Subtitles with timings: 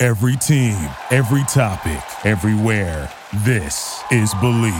[0.00, 0.78] Every team,
[1.10, 3.12] every topic, everywhere.
[3.38, 4.72] This is Believe.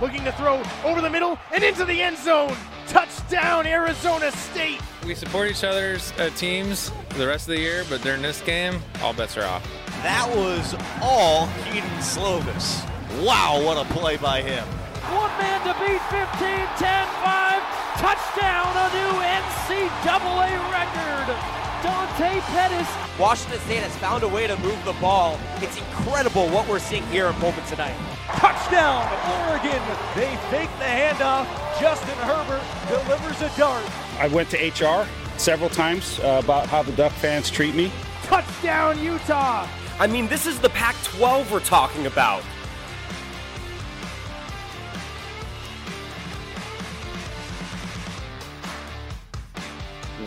[0.00, 2.54] Looking to throw over the middle and into the end zone.
[2.86, 4.80] Touchdown, Arizona State.
[5.04, 8.80] We support each other's uh, teams the rest of the year, but during this game,
[9.02, 9.64] all bets are off.
[10.04, 12.86] That was all Kedon Slovis.
[13.26, 14.64] Wow, what a play by him.
[15.10, 16.30] One man to beat 15,
[16.78, 17.62] 10, 5.
[17.98, 21.67] Touchdown, a new NCAA record.
[21.82, 22.88] Dante Pettis.
[23.18, 25.38] Washington State has found a way to move the ball.
[25.56, 27.96] It's incredible what we're seeing here in Pullman tonight.
[28.26, 29.06] Touchdown,
[29.46, 29.80] Oregon.
[30.16, 31.46] They fake the handoff.
[31.80, 33.84] Justin Herbert delivers a dart.
[34.18, 35.06] I went to HR
[35.38, 37.92] several times uh, about how the Duck fans treat me.
[38.24, 39.68] Touchdown, Utah.
[40.00, 42.42] I mean, this is the Pac 12 we're talking about.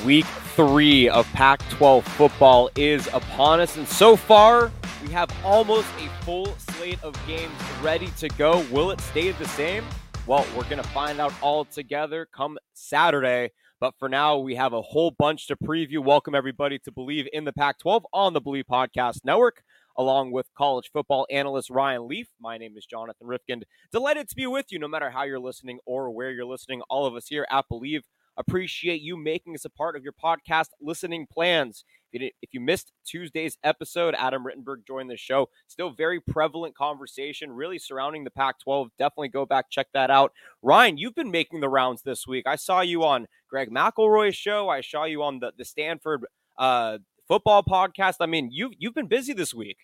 [0.06, 4.70] Week three of Pac 12 football is upon us, and so far,
[5.02, 8.66] we have almost a full slate of games ready to go.
[8.70, 9.86] Will it stay the same?
[10.28, 13.52] Well, we're going to find out all together come Saturday.
[13.80, 16.04] But for now, we have a whole bunch to preview.
[16.04, 19.64] Welcome, everybody, to Believe in the Pac 12 on the Believe Podcast Network,
[19.98, 22.28] along with college football analyst Ryan Leaf.
[22.42, 23.64] My name is Jonathan Rifkind.
[23.92, 26.82] Delighted to be with you, no matter how you're listening or where you're listening.
[26.90, 28.04] All of us here at Believe
[28.48, 31.86] Appreciate you making us a part of your podcast listening plans.
[32.12, 35.48] If you missed Tuesday's episode, Adam Rittenberg joined the show.
[35.68, 38.90] Still very prevalent conversation, really surrounding the Pac 12.
[38.98, 40.34] Definitely go back, check that out.
[40.64, 42.46] Ryan, you've been making the rounds this week.
[42.48, 44.70] I saw you on Greg McElroy's show.
[44.70, 46.26] I saw you on the, the Stanford
[46.58, 46.98] uh,
[47.28, 48.16] football podcast.
[48.22, 49.78] I mean, you've, you've been busy this week.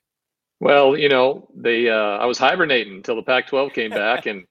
[0.60, 4.46] Well, you know, they uh, I was hibernating until the Pac 12 came back and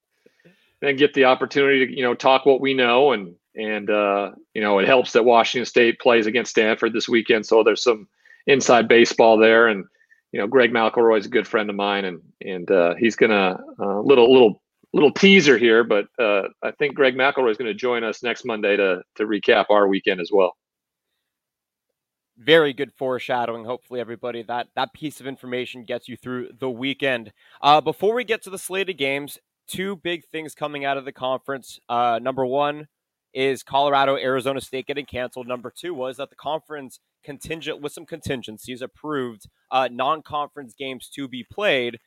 [0.81, 4.61] then get the opportunity to, you know, talk what we know and and uh, you
[4.61, 8.09] know it helps that Washington State plays against Stanford this weekend, so there's some
[8.47, 9.69] inside baseball there.
[9.69, 9.84] And
[10.33, 13.59] you know, Greg McElroy is a good friend of mine, and and uh, he's gonna
[13.81, 14.62] uh, little little
[14.93, 18.45] little teaser here, but uh, I think Greg McElroy is going to join us next
[18.45, 20.56] Monday to to recap our weekend as well.
[22.39, 23.65] Very good foreshadowing.
[23.65, 27.33] Hopefully, everybody that that piece of information gets you through the weekend.
[27.61, 31.05] Uh, before we get to the slate of games, two big things coming out of
[31.05, 31.78] the conference.
[31.89, 32.89] Uh, number one,
[33.36, 35.47] is Colorado, Arizona State getting canceled.
[35.47, 41.28] Number two was that the conference contingent with some contingencies approved uh, non-conference games to
[41.28, 41.98] be played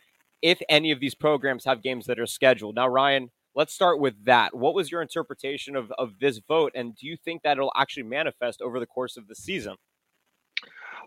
[0.42, 2.76] if any of these programs have games that are scheduled.
[2.76, 4.56] Now, Ryan, let's start with that.
[4.56, 8.04] What was your interpretation of, of this vote, and do you think that it'll actually
[8.04, 9.76] manifest over the course of the season?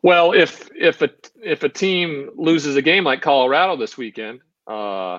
[0.02, 1.10] Well, if if a
[1.42, 5.18] if a team loses a game like Colorado this weekend, uh,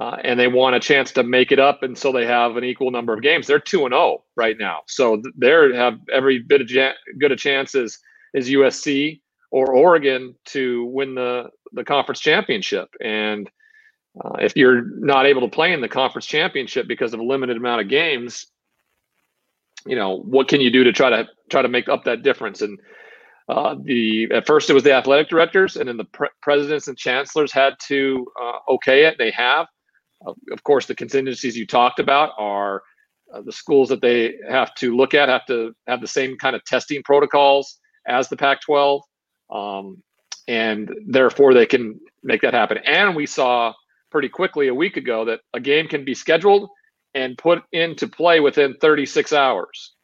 [0.00, 2.64] uh, and they want a chance to make it up, and so they have an
[2.64, 3.46] equal number of games.
[3.46, 7.32] They're two and zero oh right now, so they have every bit of ja- good
[7.32, 7.98] a chance as
[8.34, 9.20] is USC
[9.52, 12.88] or Oregon to win the the conference championship.
[13.04, 13.50] And
[14.24, 17.58] uh, if you're not able to play in the conference championship because of a limited
[17.58, 18.46] amount of games,
[19.86, 22.62] you know what can you do to try to try to make up that difference?
[22.62, 22.78] And
[23.48, 26.96] uh, the at first it was the athletic directors, and then the pre- presidents and
[26.98, 29.16] chancellors had to uh, okay it.
[29.18, 29.66] They have.
[30.26, 32.82] Of course, the contingencies you talked about are
[33.32, 36.54] uh, the schools that they have to look at have to have the same kind
[36.54, 39.02] of testing protocols as the Pac 12.
[39.50, 40.02] Um,
[40.48, 42.78] and therefore, they can make that happen.
[42.84, 43.72] And we saw
[44.10, 46.68] pretty quickly a week ago that a game can be scheduled
[47.14, 49.94] and put into play within 36 hours,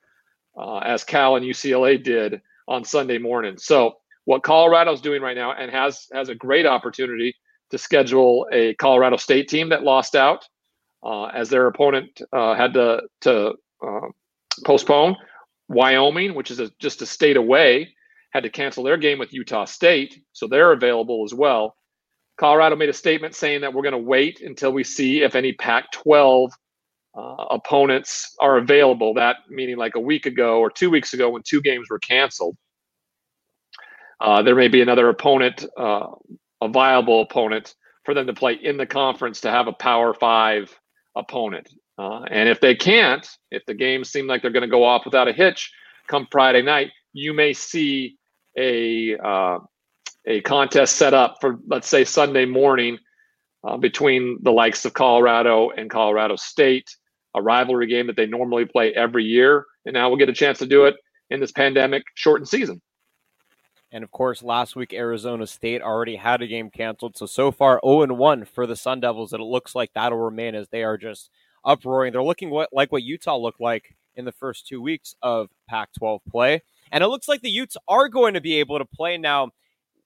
[0.58, 3.56] uh, as Cal and UCLA did on Sunday morning.
[3.58, 7.34] So, what Colorado's doing right now and has has a great opportunity
[7.70, 10.46] to schedule a Colorado State team that lost out
[11.04, 13.54] uh, as their opponent uh, had to to
[13.86, 14.08] uh,
[14.64, 15.16] postpone.
[15.68, 17.92] Wyoming, which is a, just a state away,
[18.30, 21.76] had to cancel their game with Utah State, so they're available as well.
[22.38, 25.52] Colorado made a statement saying that we're going to wait until we see if any
[25.54, 26.50] Pac-12
[27.16, 29.14] uh, opponents are available.
[29.14, 32.56] That meaning like a week ago or two weeks ago when two games were canceled.
[34.20, 36.08] Uh, there may be another opponent uh,
[36.60, 37.74] a viable opponent
[38.04, 40.74] for them to play in the conference to have a Power Five
[41.14, 41.68] opponent.
[41.98, 45.04] Uh, and if they can't, if the games seem like they're going to go off
[45.04, 45.72] without a hitch
[46.08, 48.16] come Friday night, you may see
[48.58, 49.58] a uh,
[50.26, 52.98] a contest set up for let's say Sunday morning
[53.66, 56.88] uh, between the likes of Colorado and Colorado State,
[57.34, 60.58] a rivalry game that they normally play every year, and now we'll get a chance
[60.58, 60.94] to do it
[61.30, 62.80] in this pandemic shortened season.
[63.92, 67.16] And of course, last week Arizona State already had a game canceled.
[67.16, 70.54] So so far 0 1 for the Sun Devils, and it looks like that'll remain
[70.54, 71.30] as they are just
[71.64, 72.12] uproaring.
[72.12, 75.90] They're looking what, like what Utah looked like in the first two weeks of Pac
[75.98, 76.62] 12 play.
[76.90, 79.50] And it looks like the Utes are going to be able to play now.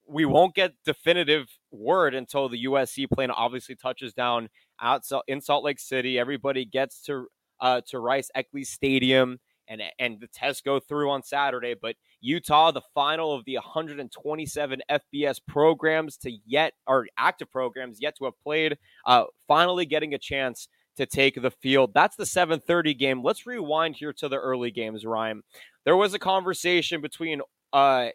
[0.08, 4.48] We won't get definitive word until the USC plane obviously touches down
[4.80, 6.18] out in Salt Lake City.
[6.18, 7.26] Everybody gets to
[7.60, 9.38] uh, to Rice Eccles Stadium
[9.70, 11.74] and and the tests go through on Saturday.
[11.80, 18.16] But Utah, the final of the 127 FBS programs to yet or active programs yet
[18.18, 18.76] to have played,
[19.06, 21.92] uh, finally getting a chance to take the field.
[21.94, 23.22] That's the 7:30 game.
[23.22, 25.42] Let's rewind here to the early games, Ryan.
[25.84, 27.40] There was a conversation between
[27.72, 28.08] uh,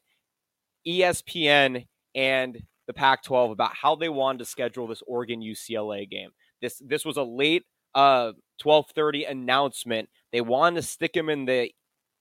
[0.88, 6.32] ESPN and the Pac-12 about how they wanted to schedule this Oregon UCLA game.
[6.62, 7.64] This this was a late
[7.96, 10.10] uh 12:30 announcement.
[10.36, 11.72] They wanted to stick him in the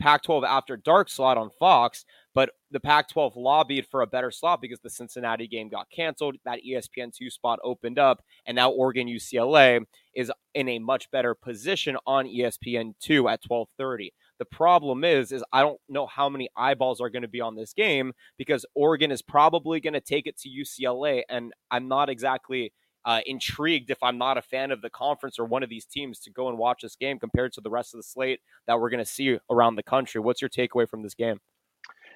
[0.00, 4.78] Pac-12 after dark slot on Fox, but the Pac-12 lobbied for a better slot because
[4.78, 6.37] the Cincinnati game got canceled.
[6.44, 9.84] That ESPN2 spot opened up, and now Oregon UCLA
[10.14, 14.11] is in a much better position on ESPN2 at 12:30.
[14.38, 17.56] The problem is, is I don't know how many eyeballs are going to be on
[17.56, 22.08] this game because Oregon is probably going to take it to UCLA, and I'm not
[22.08, 22.72] exactly
[23.04, 26.20] uh, intrigued if I'm not a fan of the conference or one of these teams
[26.20, 28.90] to go and watch this game compared to the rest of the slate that we're
[28.90, 30.20] going to see around the country.
[30.20, 31.38] What's your takeaway from this game?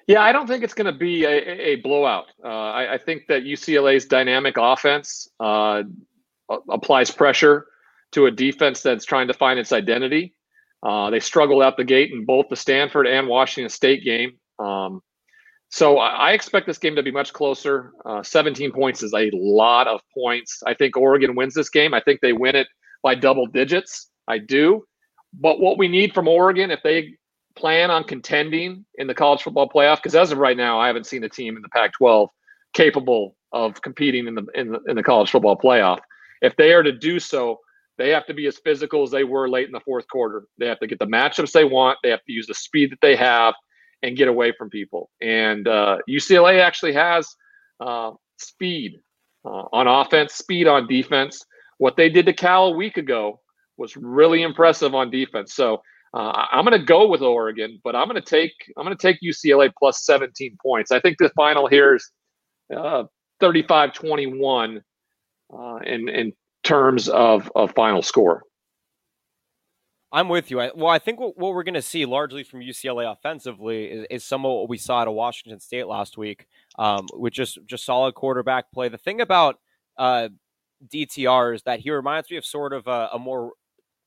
[0.07, 2.25] Yeah, I don't think it's going to be a, a blowout.
[2.43, 5.83] Uh, I, I, think that UCLA's dynamic offense uh,
[6.67, 7.67] applies pressure
[8.13, 10.33] to a defense that's trying to find its identity.
[10.81, 14.39] Uh, they struggled out the gate in both the Stanford and Washington State game.
[14.57, 15.01] Um,
[15.69, 17.93] so I expect this game to be much closer.
[18.03, 20.63] Uh, 17 points is a lot of points.
[20.65, 21.93] I think Oregon wins this game.
[21.93, 22.67] I think they win it
[23.03, 24.09] by double digits.
[24.27, 24.83] I do.
[25.33, 27.13] But what we need from Oregon, if they
[27.55, 31.05] plan on contending in the college football playoff, because as of right now, I haven't
[31.05, 32.29] seen a team in the Pac-12
[32.73, 35.99] capable of competing in the in the, in the college football playoff.
[36.41, 37.59] If they are to do so,
[37.99, 40.45] they have to be as physical as they were late in the fourth quarter.
[40.57, 41.99] They have to get the matchups they want.
[42.01, 43.53] They have to use the speed that they have
[44.03, 45.09] and get away from people.
[45.21, 47.35] And uh, UCLA actually has
[47.79, 48.99] uh, speed
[49.45, 51.45] uh, on offense, speed on defense.
[51.77, 53.39] What they did to Cal a week ago
[53.77, 55.55] was really impressive on defense.
[55.55, 55.81] So
[56.13, 59.01] uh, I'm going to go with Oregon, but I'm going to take I'm going to
[59.01, 60.91] take UCLA plus 17 points.
[60.91, 62.11] I think the final here is
[62.71, 64.81] 35-21
[65.51, 68.43] uh, uh, in in terms of, of final score.
[70.11, 70.59] I'm with you.
[70.59, 74.07] I, well, I think what, what we're going to see largely from UCLA offensively is,
[74.09, 76.47] is, some of what we saw at Washington State last week,
[76.79, 78.89] um, with just just solid quarterback play.
[78.89, 79.59] The thing about
[79.97, 80.29] uh,
[80.87, 83.53] DTR is that he reminds me of sort of a, a more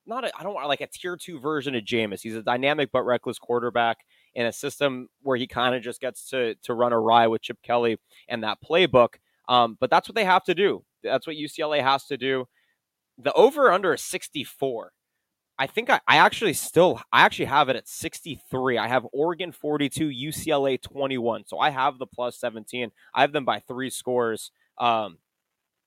[0.05, 2.21] not a, I don't want like a tier two version of Jameis.
[2.23, 3.99] He's a dynamic but reckless quarterback
[4.35, 7.59] in a system where he kind of just gets to to run awry with Chip
[7.63, 9.15] Kelly and that playbook.
[9.49, 10.85] Um, but that's what they have to do.
[11.03, 12.47] That's what UCLA has to do.
[13.19, 14.93] The over under is 64.
[15.63, 18.79] I think I, I actually still I actually have it at 63.
[18.79, 21.45] I have Oregon 42, UCLA 21.
[21.47, 22.91] So I have the plus 17.
[23.15, 24.51] I have them by three scores.
[24.79, 25.19] Um,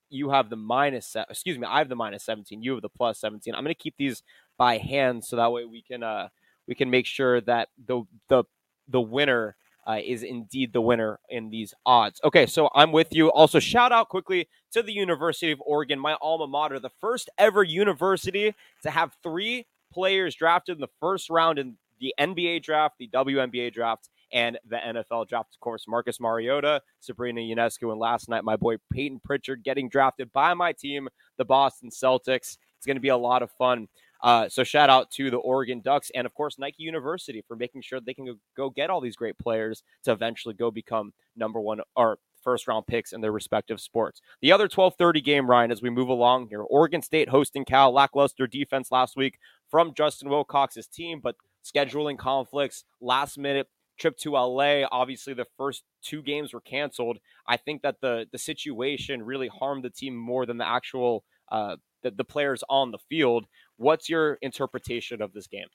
[0.10, 2.64] you have the minus excuse me, I have the minus 17.
[2.64, 3.54] You have the plus 17.
[3.54, 4.24] I'm going to keep these
[4.58, 6.30] by hand so that way we can uh
[6.70, 8.46] we can make sure that the the
[8.88, 12.20] the winner uh, is indeed the winner in these odds.
[12.24, 13.32] Okay, so I'm with you.
[13.32, 17.64] Also, shout out quickly to the University of Oregon, my alma mater, the first ever
[17.64, 23.08] university to have three players drafted in the first round in the NBA draft, the
[23.10, 25.54] WNBA draft, and the NFL draft.
[25.56, 30.32] Of course, Marcus Mariota, Sabrina Ionescu, and last night, my boy Payton Pritchard getting drafted
[30.34, 32.58] by my team, the Boston Celtics.
[32.78, 33.88] It's going to be a lot of fun.
[34.26, 37.84] Uh, so shout out to the Oregon Ducks and of course Nike University for making
[37.84, 41.80] sure they can go get all these great players to eventually go become number one
[41.96, 44.22] or first round picks in their respective sports.
[44.42, 47.92] The other 12:30 game, Ryan, as we move along here, Oregon State hosting Cal.
[47.92, 49.38] Lackluster defense last week
[49.70, 53.68] from Justin Wilcox's team, but scheduling conflicts, last minute
[54.00, 54.86] trip to LA.
[54.92, 57.20] Obviously, the first two games were canceled.
[57.48, 61.76] I think that the the situation really harmed the team more than the actual uh,
[62.06, 63.46] the, the players on the field.
[63.78, 65.68] What's your interpretation of this game?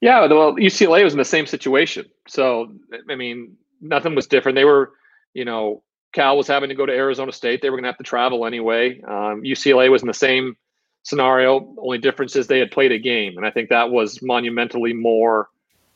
[0.00, 2.06] Yeah, well, UCLA was in the same situation.
[2.26, 2.72] So,
[3.08, 4.56] I mean, nothing was different.
[4.56, 4.92] They were,
[5.34, 7.62] you know, Cal was having to go to Arizona State.
[7.62, 9.00] They were going to have to travel anyway.
[9.02, 10.56] Um, UCLA was in the same
[11.02, 11.74] scenario.
[11.78, 15.48] Only difference is they had played a game, and I think that was monumentally more.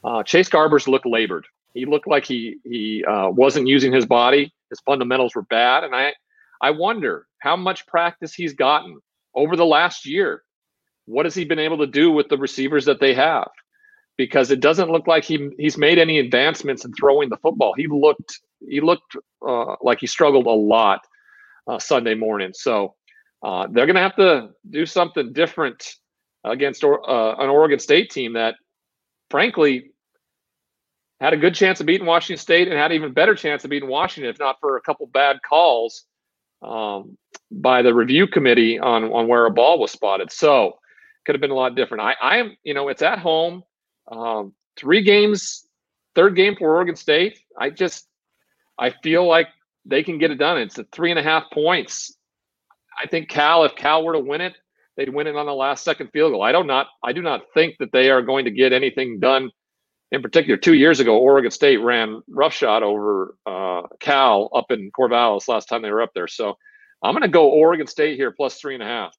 [0.05, 1.47] Uh, Chase Garbers looked labored.
[1.75, 4.53] He looked like he he uh, wasn't using his body.
[4.71, 6.13] His fundamentals were bad, and I
[6.61, 8.99] I wonder how much practice he's gotten
[9.35, 10.43] over the last year.
[11.07, 13.49] What has he been able to do with the receivers that they have?
[14.17, 17.75] Because it doesn't look like he he's made any advancements in throwing the football.
[17.77, 21.01] He looked he looked uh, like he struggled a lot
[21.67, 22.53] uh, Sunday morning.
[22.55, 22.95] So
[23.43, 25.95] uh, they're going to have to do something different
[26.45, 26.97] against uh,
[27.39, 28.55] an Oregon State team that,
[29.31, 29.93] frankly,
[31.21, 33.71] had a good chance of beating Washington State and had an even better chance of
[33.71, 36.05] beating Washington if not for a couple bad calls
[36.63, 37.17] um,
[37.51, 40.31] by the review committee on on where a ball was spotted.
[40.33, 40.79] So
[41.25, 42.03] could have been a lot different.
[42.03, 43.63] I, I am, you know, it's at home.
[44.11, 45.67] Um, three games,
[46.15, 47.39] third game for Oregon State.
[47.59, 48.09] I just,
[48.79, 49.49] I feel like
[49.85, 50.59] they can get it done.
[50.59, 52.17] It's a three and a half points.
[53.01, 54.55] I think Cal, if Cal were to win it,
[54.97, 56.43] they'd win it on the last second field goal.
[56.43, 59.51] I don't not, I do not think that they are going to get anything done
[60.13, 65.49] in particular, two years ago, Oregon State ran roughshod over uh, Cal up in Corvallis
[65.49, 66.27] last time they were up there.
[66.27, 66.57] So
[67.03, 69.17] I'm going to go Oregon State here plus three and a half.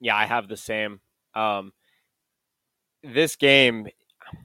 [0.00, 1.00] Yeah, I have the same.
[1.34, 1.72] Um,
[3.04, 3.86] this game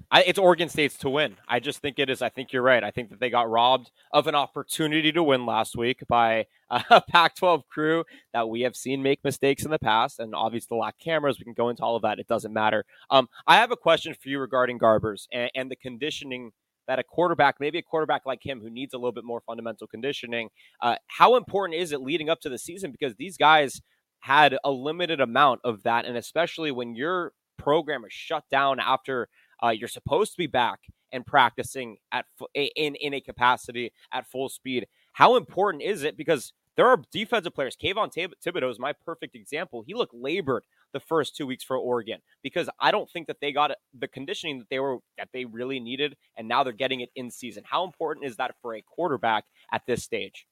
[0.09, 1.35] I, it's Oregon State's to win.
[1.47, 2.21] I just think it is.
[2.21, 2.83] I think you're right.
[2.83, 7.01] I think that they got robbed of an opportunity to win last week by a
[7.01, 10.19] Pac 12 crew that we have seen make mistakes in the past.
[10.19, 12.19] And obviously, lack cameras, we can go into all of that.
[12.19, 12.85] It doesn't matter.
[13.09, 16.51] Um, I have a question for you regarding Garbers and, and the conditioning
[16.87, 19.87] that a quarterback, maybe a quarterback like him who needs a little bit more fundamental
[19.87, 20.49] conditioning,
[20.81, 22.91] uh, how important is it leading up to the season?
[22.91, 23.81] Because these guys
[24.19, 26.05] had a limited amount of that.
[26.05, 29.27] And especially when your program is shut down after
[29.63, 30.79] uh, you're supposed to be back
[31.11, 34.87] and practicing at in in a capacity at full speed.
[35.13, 36.17] How important is it?
[36.17, 37.75] Because there are defensive players.
[37.75, 39.83] Kayvon Thibodeaux is my perfect example.
[39.85, 43.51] He looked labored the first two weeks for Oregon because I don't think that they
[43.51, 47.09] got the conditioning that they were that they really needed, and now they're getting it
[47.15, 47.63] in season.
[47.65, 50.45] How important is that for a quarterback at this stage?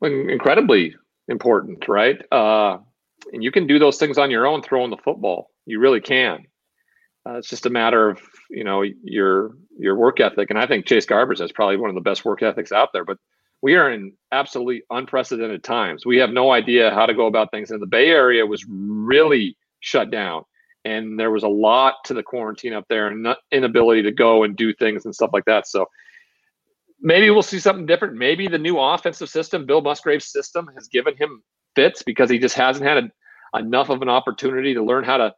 [0.00, 0.94] Well, incredibly
[1.26, 2.20] important, right?
[2.32, 2.78] Uh,
[3.32, 5.50] and you can do those things on your own throwing the football.
[5.66, 6.46] You really can.
[7.28, 10.86] Uh, it's just a matter of you know your your work ethic, and I think
[10.86, 13.04] Chase Garbers has probably one of the best work ethics out there.
[13.04, 13.18] But
[13.60, 16.06] we are in absolutely unprecedented times.
[16.06, 19.56] We have no idea how to go about things, and the Bay Area was really
[19.80, 20.44] shut down,
[20.84, 24.56] and there was a lot to the quarantine up there, and inability to go and
[24.56, 25.66] do things and stuff like that.
[25.66, 25.86] So
[27.00, 28.16] maybe we'll see something different.
[28.16, 31.42] Maybe the new offensive system, Bill Musgrave's system, has given him
[31.74, 35.34] fits because he just hasn't had a, enough of an opportunity to learn how to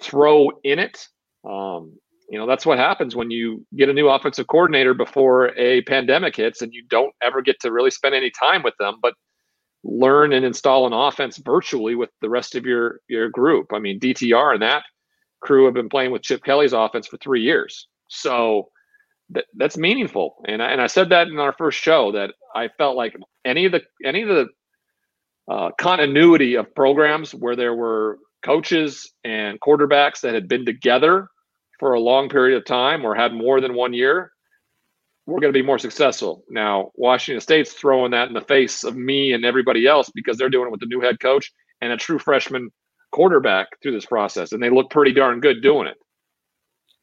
[0.00, 1.06] throw in it.
[1.48, 5.82] Um, you know, that's what happens when you get a new offensive coordinator before a
[5.82, 9.14] pandemic hits and you don't ever get to really spend any time with them, but
[9.82, 13.72] learn and install an offense virtually with the rest of your your group.
[13.72, 14.84] I mean, DTR and that
[15.40, 17.88] crew have been playing with Chip Kelly's offense for three years.
[18.08, 18.68] So
[19.30, 20.36] that, that's meaningful.
[20.46, 23.66] And I, and I said that in our first show that I felt like any
[23.66, 24.46] of the any of the
[25.50, 31.28] uh, continuity of programs where there were coaches and quarterbacks that had been together
[31.78, 34.32] for a long period of time or had more than one year,
[35.26, 36.44] we're going to be more successful.
[36.50, 40.50] Now, Washington State's throwing that in the face of me and everybody else because they're
[40.50, 42.70] doing it with the new head coach and a true freshman
[43.12, 44.52] quarterback through this process.
[44.52, 45.96] And they look pretty darn good doing it.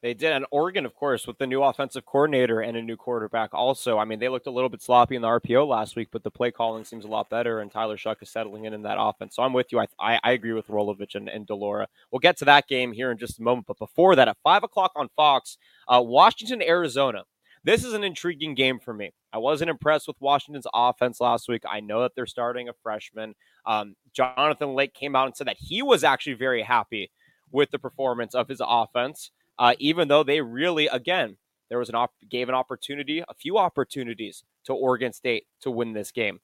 [0.03, 0.31] They did.
[0.31, 3.97] And Oregon, of course, with the new offensive coordinator and a new quarterback also.
[3.97, 6.29] I mean, they looked a little bit sloppy in the RPO last week, but the
[6.29, 9.35] play calling seems a lot better, and Tyler Shough is settling in in that offense.
[9.35, 9.79] So I'm with you.
[9.79, 11.87] I, I, I agree with Rolovich and, and de Laura.
[12.11, 13.65] We'll get to that game here in just a moment.
[13.65, 17.23] But before that, at 5 o'clock on Fox, uh, Washington, Arizona.
[17.63, 19.11] This is an intriguing game for me.
[19.33, 21.63] I wasn't impressed with Washington's offense last week.
[21.69, 23.33] I know that they're starting a freshman.
[23.65, 27.11] Um, Jonathan Lake came out and said that he was actually very happy
[27.51, 31.37] with the performance of his offense uh, even though they really, again,
[31.69, 35.93] there was an op- gave an opportunity, a few opportunities to Oregon State to win
[35.93, 36.39] this game.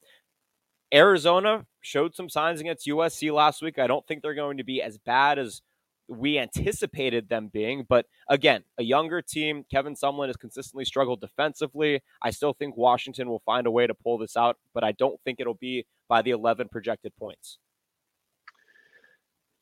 [0.93, 3.79] Arizona showed some signs against USC last week.
[3.79, 5.61] I don't think they're going to be as bad as
[6.07, 7.85] we anticipated them being.
[7.87, 9.65] But again, a younger team.
[9.71, 12.01] Kevin Sumlin has consistently struggled defensively.
[12.21, 15.19] I still think Washington will find a way to pull this out, but I don't
[15.23, 17.57] think it'll be by the 11 projected points.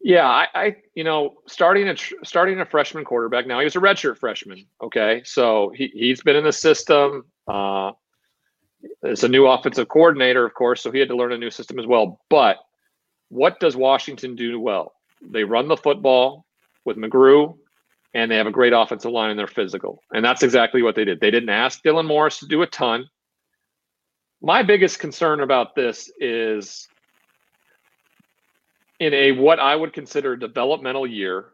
[0.03, 3.45] Yeah, I, I, you know, starting a starting a freshman quarterback.
[3.45, 4.65] Now he was a redshirt freshman.
[4.81, 7.25] Okay, so he he's been in the system.
[7.47, 7.91] Uh,
[9.03, 11.77] it's a new offensive coordinator, of course, so he had to learn a new system
[11.77, 12.19] as well.
[12.29, 12.57] But
[13.29, 14.93] what does Washington do well?
[15.21, 16.45] They run the football
[16.83, 17.55] with McGrew,
[18.15, 20.01] and they have a great offensive line, and they're physical.
[20.13, 21.19] And that's exactly what they did.
[21.19, 23.07] They didn't ask Dylan Morris to do a ton.
[24.41, 26.87] My biggest concern about this is
[29.01, 31.45] in a what I would consider developmental year,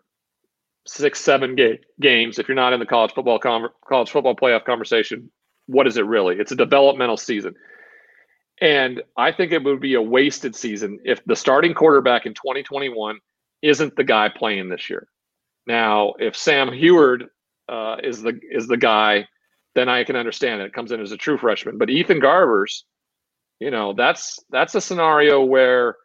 [0.86, 4.66] six, seven ga- games, if you're not in the college football con- college football playoff
[4.66, 5.32] conversation,
[5.66, 6.36] what is it really?
[6.36, 7.56] It's a developmental season.
[8.60, 13.18] And I think it would be a wasted season if the starting quarterback in 2021
[13.62, 15.08] isn't the guy playing this year.
[15.66, 17.28] Now, if Sam Huard
[17.70, 19.26] uh, is the is the guy,
[19.74, 20.66] then I can understand it.
[20.66, 20.74] it.
[20.74, 22.82] Comes in as a true freshman, but Ethan Garbers,
[23.62, 25.96] you know, that's that's a scenario where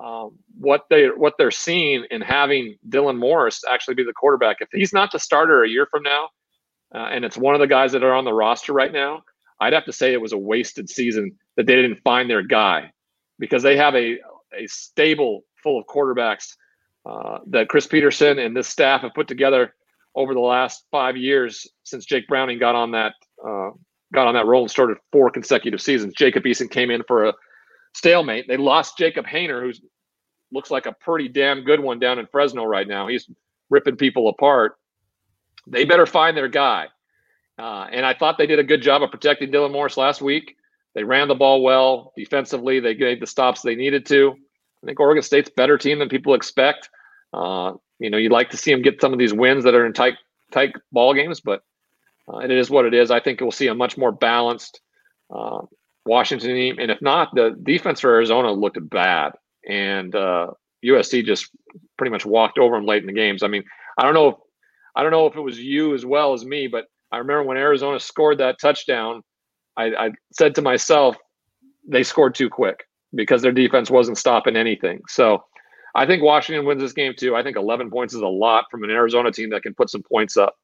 [0.00, 4.58] um, what they what they're seeing in having Dylan Morris actually be the quarterback.
[4.60, 6.28] If he's not the starter a year from now,
[6.94, 9.22] uh, and it's one of the guys that are on the roster right now,
[9.60, 12.90] I'd have to say it was a wasted season that they didn't find their guy
[13.38, 14.18] because they have a
[14.56, 16.56] a stable full of quarterbacks
[17.04, 19.74] uh, that Chris Petersen and this staff have put together
[20.14, 23.14] over the last five years since Jake Browning got on that
[23.46, 23.70] uh,
[24.14, 26.14] got on that role and started four consecutive seasons.
[26.14, 27.32] Jacob Eason came in for a
[27.94, 28.48] stalemate.
[28.48, 29.72] They lost Jacob Haener, who
[30.52, 33.08] looks like a pretty damn good one down in Fresno right now.
[33.08, 33.28] He's
[33.70, 34.76] ripping people apart.
[35.66, 36.88] They better find their guy.
[37.58, 40.56] Uh, and I thought they did a good job of protecting Dylan Morris last week.
[40.94, 42.80] They ran the ball well defensively.
[42.80, 44.34] They made the stops they needed to.
[44.82, 46.90] I think Oregon State's better team than people expect.
[47.32, 49.86] Uh, you know, you'd like to see them get some of these wins that are
[49.86, 50.14] in tight
[50.50, 51.62] tight ball games, but
[52.28, 53.10] uh, it is what it is.
[53.10, 54.80] I think we'll see a much more balanced
[55.30, 55.62] uh,
[56.04, 59.32] Washington team, and if not, the defense for Arizona looked bad,
[59.68, 61.50] and USC uh, just
[61.96, 63.42] pretty much walked over them late in the games.
[63.42, 63.64] I mean,
[63.98, 64.34] I don't know if
[64.94, 67.56] I don't know if it was you as well as me, but I remember when
[67.56, 69.22] Arizona scored that touchdown,
[69.76, 71.16] I, I said to myself,
[71.86, 75.00] they scored too quick because their defense wasn't stopping anything.
[75.08, 75.44] So
[75.94, 77.36] I think Washington wins this game too.
[77.36, 80.02] I think 11 points is a lot from an Arizona team that can put some
[80.02, 80.54] points up.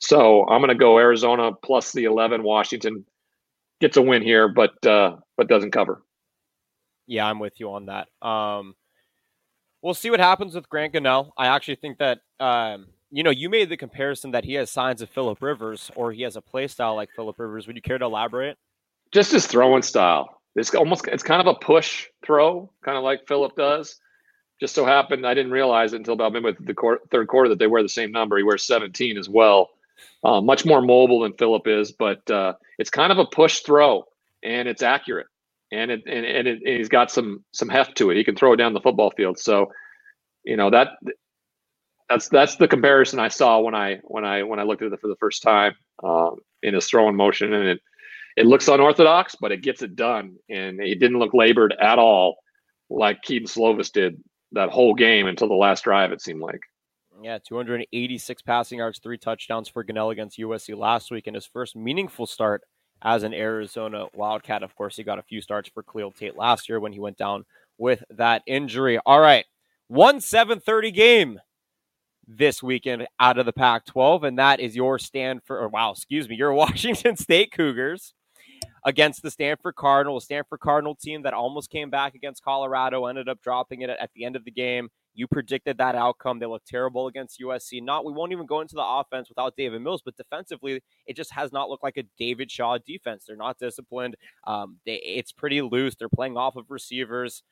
[0.00, 2.42] So I'm going to go Arizona plus the 11.
[2.42, 3.04] Washington
[3.80, 6.02] gets a win here, but uh, but doesn't cover.
[7.06, 8.08] Yeah, I'm with you on that.
[8.26, 8.74] Um,
[9.82, 11.30] we'll see what happens with Grant Gunnell.
[11.36, 15.02] I actually think that um, you know you made the comparison that he has signs
[15.02, 17.66] of Philip Rivers or he has a play style like Philip Rivers.
[17.66, 18.56] Would you care to elaborate?
[19.12, 20.40] Just his throwing style.
[20.56, 23.98] It's almost it's kind of a push throw, kind of like Philip does.
[24.60, 27.58] Just so happened I didn't realize it until about midway through the third quarter that
[27.58, 28.36] they wear the same number.
[28.36, 29.70] He wears 17 as well.
[30.22, 34.04] Uh, much more mobile than Philip is, but uh, it's kind of a push throw,
[34.42, 35.26] and it's accurate,
[35.70, 38.16] and it and, and, it, and he's got some some heft to it.
[38.16, 39.38] He can throw it down the football field.
[39.38, 39.70] So,
[40.44, 40.88] you know that
[42.08, 45.00] that's that's the comparison I saw when I when I when I looked at it
[45.00, 46.30] for the first time uh,
[46.62, 47.80] in his throwing motion, and it
[48.36, 52.36] it looks unorthodox, but it gets it done, and he didn't look labored at all,
[52.90, 54.20] like Kedon Slovis did
[54.52, 56.12] that whole game until the last drive.
[56.12, 56.60] It seemed like.
[57.22, 61.76] Yeah, 286 passing yards, three touchdowns for Gunnell against USC last week, in his first
[61.76, 62.62] meaningful start
[63.02, 64.62] as an Arizona Wildcat.
[64.62, 67.16] Of course, he got a few starts for Khalil Tate last year when he went
[67.16, 67.44] down
[67.78, 68.98] with that injury.
[69.06, 69.44] All right,
[69.88, 71.40] one 7:30 game
[72.26, 75.62] this weekend out of the Pac-12, and that is your Stanford.
[75.62, 78.14] Or wow, excuse me, your Washington State Cougars
[78.84, 83.40] against the Stanford Cardinal, Stanford Cardinal team that almost came back against Colorado, ended up
[83.40, 84.90] dropping it at the end of the game.
[85.14, 86.38] You predicted that outcome.
[86.38, 87.82] They look terrible against USC.
[87.82, 91.32] Not we won't even go into the offense without David Mills, but defensively, it just
[91.32, 93.24] has not looked like a David Shaw defense.
[93.26, 94.16] They're not disciplined.
[94.46, 95.94] Um, they, it's pretty loose.
[95.94, 97.42] They're playing off of receivers.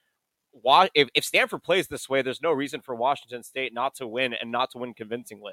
[0.94, 4.34] If, if Stanford plays this way, there's no reason for Washington State not to win
[4.34, 5.52] and not to win convincingly.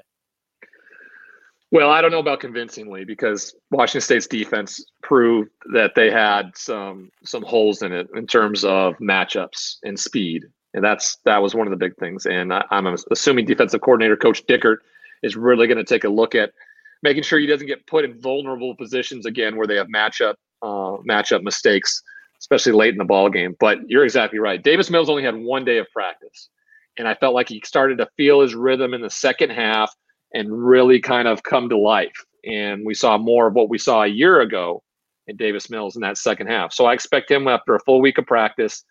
[1.72, 7.10] Well, I don't know about convincingly because Washington State's defense proved that they had some
[7.22, 11.66] some holes in it in terms of matchups and speed and that's that was one
[11.66, 12.26] of the big things.
[12.26, 14.78] And I, am assuming defensive coordinator Coach Dickert
[15.22, 16.52] is really going to take a look at
[17.02, 20.98] making sure he doesn't get put in vulnerable positions again where they have matchup uh,
[21.08, 22.02] matchup mistakes,
[22.38, 23.56] especially late in the ball game.
[23.58, 24.62] But you're exactly right.
[24.62, 26.48] Davis Mills only had one day of practice,
[26.98, 29.94] and I felt like he started to feel his rhythm in the second half
[30.32, 32.24] and really kind of come to life.
[32.44, 34.82] And we saw more of what we saw a year ago
[35.26, 36.72] in Davis Mills in that second half.
[36.72, 38.84] So I expect him after a full week of practice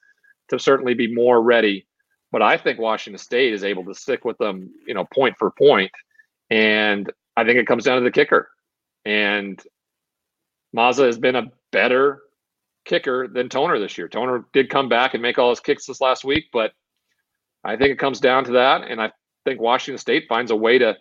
[0.50, 1.86] to certainly be more ready.
[2.32, 5.52] But I think Washington State is able to stick with them, you know, point for
[5.52, 5.92] point.
[6.50, 8.50] And I think it comes down to the kicker.
[9.06, 9.62] And
[10.76, 12.22] Mazza has been a better
[12.86, 14.08] kicker than Toner this year.
[14.08, 16.72] Toner did come back and make all his kicks this last week, but
[17.64, 18.84] I think it comes down to that.
[18.84, 19.12] And I
[19.46, 20.96] think Washington State finds a way to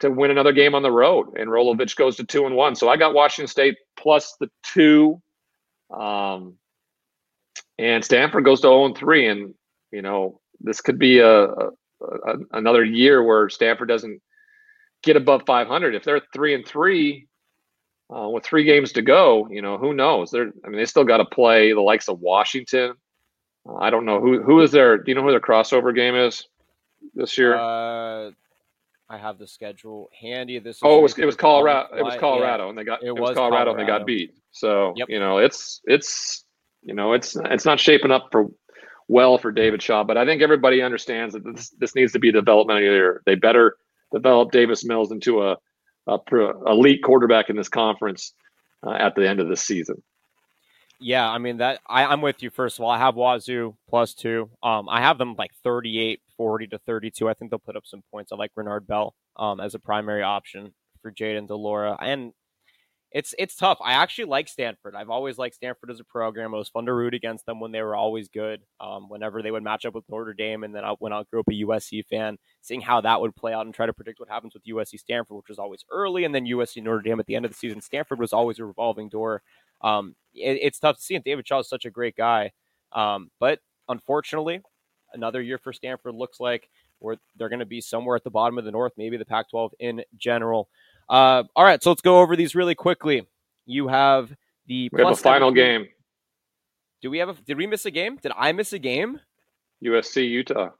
[0.00, 1.38] to win another game on the road.
[1.38, 2.74] And Rolovich goes to two and one.
[2.74, 5.22] So I got Washington State plus the two.
[5.88, 6.56] Um,
[7.78, 9.28] and Stanford goes to 0 3.
[9.28, 9.54] And,
[9.90, 14.20] you know, this could be a, a, a, another year where Stanford doesn't
[15.02, 15.94] get above 500.
[15.94, 17.26] If they're 3 and 3
[18.14, 20.30] uh, with three games to go, you know, who knows?
[20.30, 22.94] They're, I mean, they still got to play the likes of Washington.
[23.68, 24.98] Uh, I don't know who who is their.
[24.98, 26.46] Do you know who their crossover game is
[27.14, 27.56] this year?
[27.56, 28.30] Uh,
[29.08, 30.58] I have the schedule handy.
[30.58, 31.96] This oh, it was it was Colorado.
[31.96, 32.68] It was Colorado, yeah.
[32.70, 34.34] and they got it, it was, Colorado, Colorado, and they got beat.
[34.50, 35.08] So yep.
[35.08, 36.44] you know, it's it's
[36.84, 38.46] you know, it's it's not shaping up for
[39.08, 42.28] well for David Shaw, but I think everybody understands that this this needs to be
[42.28, 43.22] a developmental year.
[43.26, 43.76] They better
[44.12, 45.56] develop Davis Mills into a,
[46.06, 46.18] a
[46.66, 48.32] elite quarterback in this conference
[48.86, 50.02] uh, at the end of the season.
[51.00, 52.50] Yeah, I mean that I, I'm with you.
[52.50, 54.50] First of all, I have Wazoo plus two.
[54.62, 57.28] Um, I have them like 38, 40 to 32.
[57.28, 58.30] I think they'll put up some points.
[58.30, 61.96] I like Renard Bell um, as a primary option for Jayden de Laura.
[62.00, 62.32] And
[63.14, 63.78] it's it's tough.
[63.80, 64.96] I actually like Stanford.
[64.96, 66.52] I've always liked Stanford as a program.
[66.52, 68.62] It was fun to root against them when they were always good.
[68.80, 71.38] Um, whenever they would match up with Notre Dame, and then I, when I grew
[71.38, 74.28] up a USC fan, seeing how that would play out and try to predict what
[74.28, 77.36] happens with USC Stanford, which was always early, and then USC Notre Dame at the
[77.36, 77.80] end of the season.
[77.80, 79.42] Stanford was always a revolving door.
[79.80, 82.50] Um, it, it's tough to see, and David Shaw is such a great guy.
[82.92, 84.60] Um, but unfortunately,
[85.12, 88.58] another year for Stanford looks like where they're going to be somewhere at the bottom
[88.58, 90.68] of the North, maybe the Pac-12 in general.
[91.08, 93.26] Uh, all right, so let's go over these really quickly.
[93.66, 94.34] You have
[94.66, 95.88] the we have a final game.
[97.02, 97.34] Do we have a?
[97.34, 98.16] Did we miss a game?
[98.16, 99.20] Did I miss a game?
[99.84, 100.70] USC Utah.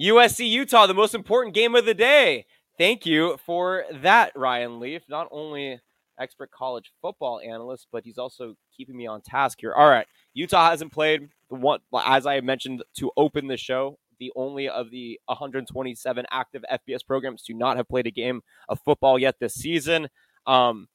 [0.00, 2.46] USC Utah, the most important game of the day.
[2.78, 5.02] Thank you for that, Ryan Leaf.
[5.08, 5.80] Not only
[6.18, 9.72] expert college football analyst, but he's also keeping me on task here.
[9.72, 14.32] All right, Utah hasn't played the one as I mentioned to open the show the
[14.36, 19.18] only of the 127 active FBS programs to not have played a game of football
[19.18, 20.08] yet this season.
[20.46, 20.88] Um,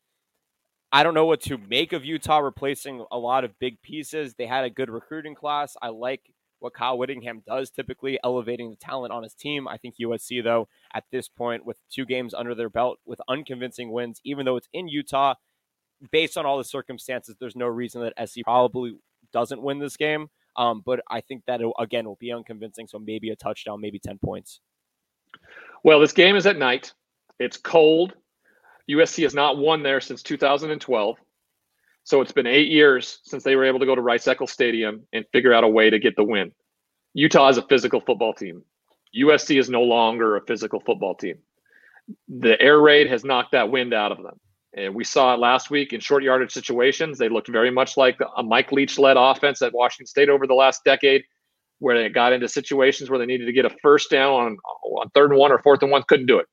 [0.92, 4.34] I don't know what to make of Utah replacing a lot of big pieces.
[4.34, 5.76] They had a good recruiting class.
[5.82, 6.22] I like
[6.60, 9.68] what Kyle Whittingham does typically, elevating the talent on his team.
[9.68, 13.92] I think USC, though, at this point, with two games under their belt, with unconvincing
[13.92, 15.36] wins, even though it's in Utah,
[16.12, 18.96] based on all the circumstances, there's no reason that SC probably
[19.32, 20.30] doesn't win this game.
[20.60, 22.88] Um, but I think that it, again will be unconvincing.
[22.88, 24.60] So maybe a touchdown, maybe ten points.
[25.84, 26.94] Well, this game is at night.
[27.40, 28.14] It's cold.
[28.92, 31.18] USC has not won there since 2012.
[32.04, 35.04] So it's been eight years since they were able to go to Rice Eccles Stadium
[35.14, 36.52] and figure out a way to get the win.
[37.14, 38.64] Utah is a physical football team.
[39.16, 41.38] USC is no longer a physical football team.
[42.28, 44.40] The air raid has knocked that wind out of them.
[44.76, 47.18] And we saw it last week in short yardage situations.
[47.18, 50.54] They looked very much like a Mike Leach led offense at Washington State over the
[50.54, 51.24] last decade,
[51.80, 55.10] where they got into situations where they needed to get a first down on, on
[55.10, 56.46] third and one or fourth and one, couldn't do it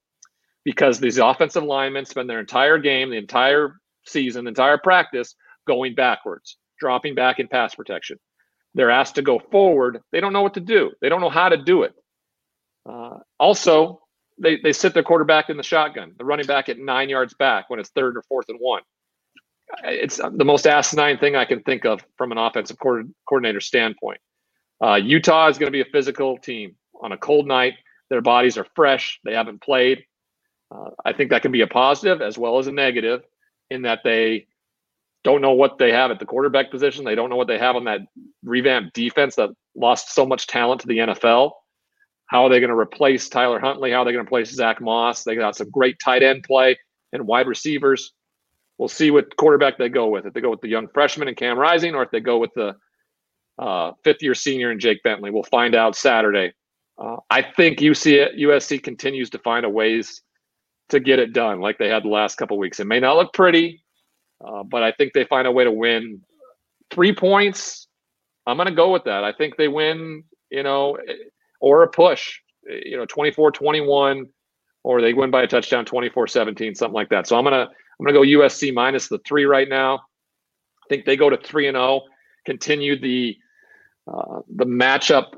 [0.64, 5.34] because these offensive linemen spend their entire game, the entire season, the entire practice
[5.66, 8.18] going backwards, dropping back in pass protection.
[8.74, 10.00] They're asked to go forward.
[10.10, 11.92] They don't know what to do, they don't know how to do it.
[12.88, 14.00] Uh, also,
[14.38, 17.70] they, they sit their quarterback in the shotgun, the running back at nine yards back
[17.70, 18.82] when it's third or fourth and one.
[19.82, 24.20] It's the most asinine thing I can think of from an offensive coordinator standpoint.
[24.80, 27.74] Uh, Utah is going to be a physical team on a cold night.
[28.10, 29.18] Their bodies are fresh.
[29.24, 30.04] They haven't played.
[30.70, 33.22] Uh, I think that can be a positive as well as a negative
[33.70, 34.46] in that they
[35.24, 37.04] don't know what they have at the quarterback position.
[37.04, 38.02] They don't know what they have on that
[38.44, 41.52] revamped defense that lost so much talent to the NFL.
[42.26, 43.92] How are they going to replace Tyler Huntley?
[43.92, 45.22] How are they going to replace Zach Moss?
[45.22, 46.76] They got some great tight end play
[47.12, 48.12] and wide receivers.
[48.78, 50.26] We'll see what quarterback they go with.
[50.26, 52.52] If they go with the young freshman and Cam Rising, or if they go with
[52.54, 52.76] the
[53.58, 55.30] uh, fifth year senior and Jake Bentley.
[55.30, 56.52] We'll find out Saturday.
[56.98, 60.22] Uh, I think UC, USC continues to find a ways
[60.88, 62.80] to get it done like they had the last couple weeks.
[62.80, 63.82] It may not look pretty,
[64.44, 66.22] uh, but I think they find a way to win.
[66.90, 67.88] Three points,
[68.46, 69.24] I'm going to go with that.
[69.24, 70.96] I think they win, you know,
[71.60, 74.26] or a push, you know, 24 21,
[74.82, 77.26] or they win by a touchdown 24 17, something like that.
[77.26, 79.96] So I'm going to, I'm going to go USC minus the three right now.
[79.96, 82.02] I think they go to 3 and 0,
[82.44, 83.36] continue the,
[84.06, 85.32] uh, the matchup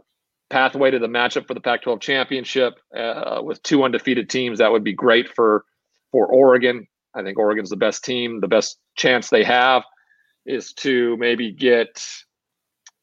[0.51, 4.59] pathway to the matchup for the Pac-12 championship uh, with two undefeated teams.
[4.59, 5.65] That would be great for
[6.11, 6.87] for Oregon.
[7.15, 8.41] I think Oregon's the best team.
[8.41, 9.83] The best chance they have
[10.47, 12.03] is to maybe get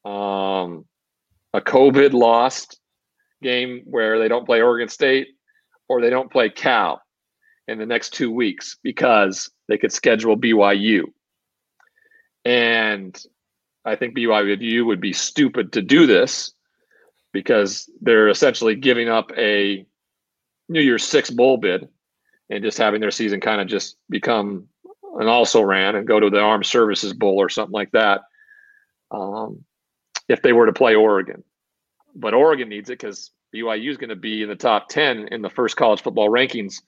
[0.04, 0.84] um,
[1.52, 2.80] a COVID lost
[3.46, 5.28] game where they don't play Oregon State
[5.88, 7.00] or they don't play Cal
[7.68, 11.04] in the next two weeks because they could schedule BYU.
[12.44, 13.16] And
[13.84, 16.52] I think BYU would be stupid to do this
[17.32, 19.86] because they're essentially giving up a
[20.68, 21.88] New Year's Six bowl bid
[22.50, 24.66] and just having their season kind of just become
[25.20, 28.22] an also ran and go to the Armed Services Bowl or something like that.
[29.12, 29.64] Um,
[30.28, 31.44] if they were to play Oregon,
[32.16, 35.42] but Oregon needs it because BYU is going to be in the top ten in
[35.42, 36.82] the first college football rankings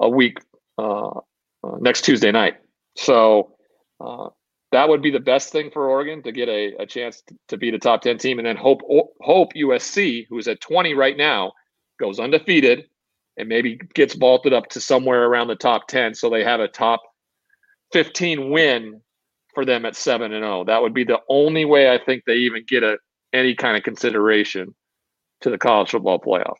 [0.00, 0.38] a week
[0.78, 2.56] uh, uh, next Tuesday night.
[2.96, 3.56] So
[4.00, 4.28] uh,
[4.72, 7.74] that would be the best thing for Oregon to get a, a chance to beat
[7.74, 8.82] a top 10 team and then hope
[9.20, 11.52] hope USC, who's at 20 right now,
[11.98, 12.84] goes undefeated
[13.36, 16.68] and maybe gets vaulted up to somewhere around the top 10 so they have a
[16.68, 17.02] top
[17.92, 19.00] 15 win
[19.54, 20.64] for them at 7 and 0.
[20.64, 22.98] That would be the only way I think they even get a
[23.32, 24.74] any kind of consideration
[25.44, 26.56] to the college football playoff.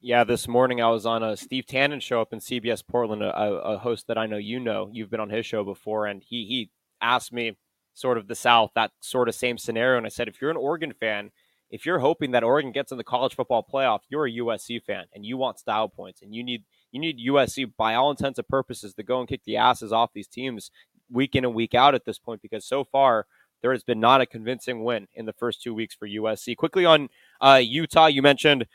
[0.00, 3.36] Yeah, this morning I was on a Steve Tannen show up in CBS Portland, a,
[3.36, 4.88] a host that I know you know.
[4.92, 6.70] You've been on his show before, and he he
[7.02, 7.56] asked me
[7.92, 9.98] sort of the South, that sort of same scenario.
[9.98, 11.30] And I said, if you're an Oregon fan,
[11.70, 15.04] if you're hoping that Oregon gets in the college football playoff, you're a USC fan
[15.14, 18.48] and you want style points and you need you need USC by all intents and
[18.48, 20.70] purposes to go and kick the asses off these teams
[21.10, 23.26] week in and week out at this point because so far
[23.62, 26.56] there has been not a convincing win in the first two weeks for USC.
[26.56, 27.08] Quickly on
[27.40, 28.66] uh, Utah, you mentioned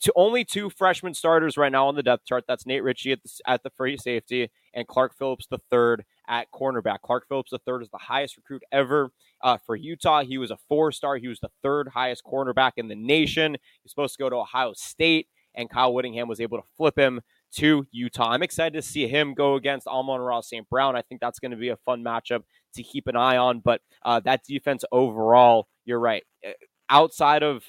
[0.00, 2.44] to only two freshman starters right now on the depth chart.
[2.48, 6.48] That's Nate Ritchie at the, at the free safety and Clark Phillips the third at
[6.52, 7.00] cornerback.
[7.02, 9.10] Clark Phillips the third is the highest recruit ever
[9.42, 10.22] uh, for Utah.
[10.22, 11.16] He was a four star.
[11.16, 13.56] He was the third highest cornerback in the nation.
[13.82, 17.20] He's supposed to go to Ohio State, and Kyle Whittingham was able to flip him
[17.50, 18.30] to Utah.
[18.30, 20.68] I'm excited to see him go against Amon-Ra St.
[20.68, 20.96] Brown.
[20.96, 22.42] I think that's going to be a fun matchup
[22.74, 23.60] to keep an eye on.
[23.60, 26.24] But uh, that defense overall, you're right.
[26.46, 26.52] Uh,
[26.90, 27.64] outside of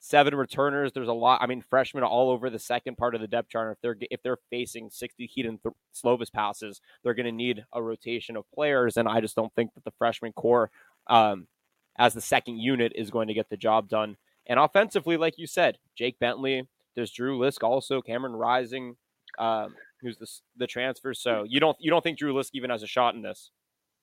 [0.00, 0.92] seven returners.
[0.92, 1.40] There's a lot.
[1.42, 3.72] I mean, freshmen all over the second part of the depth chart.
[3.72, 7.82] If they're if they're facing 60 Kedon th- Slovis passes, they're going to need a
[7.82, 8.96] rotation of players.
[8.96, 10.70] And I just don't think that the freshman core,
[11.06, 11.46] um,
[11.98, 14.16] as the second unit, is going to get the job done.
[14.46, 16.66] And offensively, like you said, Jake Bentley,
[16.96, 18.96] there's Drew Lisk also, Cameron Rising,
[19.38, 21.14] um, who's the the transfer.
[21.14, 23.50] So you don't you don't think Drew Lisk even has a shot in this?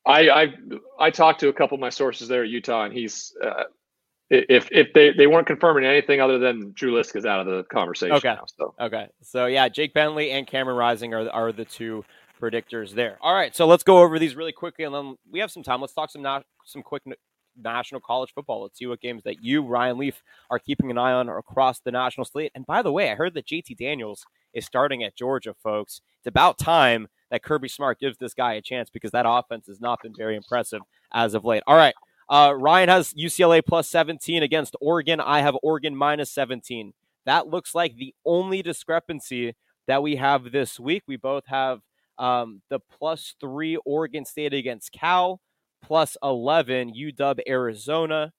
[0.08, 0.54] I I,
[1.00, 3.66] I talked to a couple of my sources there at Utah, and he's uh,
[4.30, 7.64] if if they, they weren't confirming anything other than Drew Lisk is out of the
[7.64, 8.36] conversation okay.
[8.36, 8.46] now.
[8.58, 12.04] So okay, so yeah, Jake Bentley and Cameron Rising are are the two
[12.42, 13.18] predictors there.
[13.22, 15.82] All right, so let's go over these really quickly, and then we have some time.
[15.82, 17.04] Let's talk some na- some quick
[17.58, 18.64] national college football.
[18.64, 21.92] Let's see what games that you, Ryan Leaf, are keeping an eye on across the
[21.92, 22.52] national slate.
[22.56, 26.02] And by the way, I heard that JT Daniels is starting at Georgia, folks.
[26.20, 29.82] It's about time that Kirby Smart gives this guy a chance because that offense has
[29.82, 30.82] not been very impressive
[31.14, 31.64] as of late.
[31.68, 31.96] All right,
[32.30, 35.20] uh, Ryan has UCLA plus 17 against Oregon.
[35.20, 36.94] I have Oregon minus 17.
[37.26, 39.56] That looks like the only discrepancy
[39.88, 41.04] that we have this week.
[41.08, 41.82] We both have
[42.18, 45.40] um, the plus three Oregon State against Cal,
[45.82, 48.34] plus 11 UW Arizona,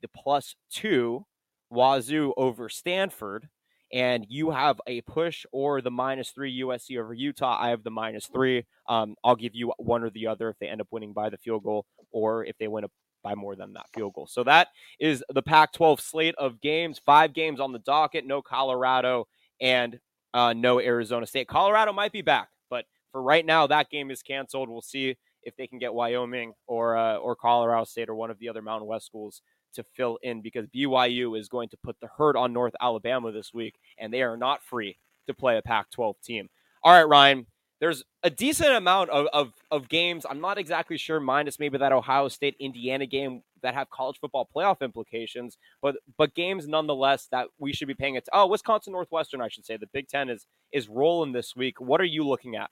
[0.00, 1.24] the plus two
[1.70, 3.48] Wazoo over Stanford.
[3.92, 7.58] And you have a push or the minus three USC over Utah.
[7.60, 8.64] I have the minus three.
[8.88, 11.36] Um, I'll give you one or the other if they end up winning by the
[11.36, 12.88] field goal or if they win a
[13.22, 14.26] by more than that field goal.
[14.26, 17.00] So that is the Pac 12 slate of games.
[17.04, 19.28] Five games on the docket, no Colorado
[19.60, 19.98] and
[20.34, 21.48] uh, no Arizona State.
[21.48, 24.68] Colorado might be back, but for right now, that game is canceled.
[24.68, 28.38] We'll see if they can get Wyoming or uh, or Colorado State or one of
[28.38, 32.08] the other Mountain West schools to fill in because BYU is going to put the
[32.16, 35.90] hurt on North Alabama this week, and they are not free to play a Pac
[35.90, 36.48] 12 team.
[36.82, 37.46] All right, Ryan,
[37.80, 40.24] there's a decent amount of, of, of games.
[40.28, 44.48] I'm not exactly sure, minus maybe that Ohio State Indiana game that have college football
[44.54, 48.30] playoff implications, but but games nonetheless that we should be paying attention.
[48.34, 49.76] Oh, Wisconsin Northwestern, I should say.
[49.76, 51.80] The Big Ten is is rolling this week.
[51.80, 52.70] What are you looking at?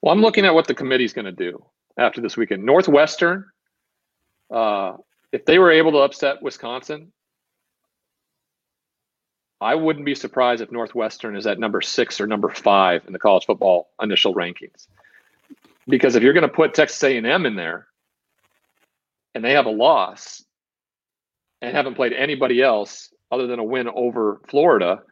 [0.00, 1.64] Well, I'm looking at what the committee's going to do
[1.98, 2.64] after this weekend.
[2.64, 3.44] Northwestern,
[4.50, 4.94] uh,
[5.34, 7.12] if they were able to upset Wisconsin,
[9.60, 13.18] I wouldn't be surprised if Northwestern is at number six or number five in the
[13.18, 14.86] college football initial rankings.
[15.88, 17.88] Because if you're going to put Texas A&M in there,
[19.34, 20.44] and they have a loss,
[21.60, 25.02] and haven't played anybody else other than a win over Florida,